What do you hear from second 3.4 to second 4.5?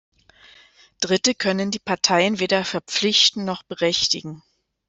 noch berechtigen.